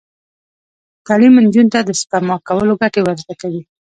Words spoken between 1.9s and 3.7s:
سپما کولو ګټې ور زده کوي.